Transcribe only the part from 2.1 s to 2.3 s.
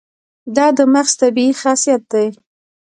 دی.